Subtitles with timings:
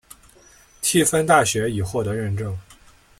[0.81, 2.57] 蒂芬大学已获得认证。